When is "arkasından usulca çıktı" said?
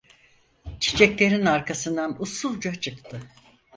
1.45-3.21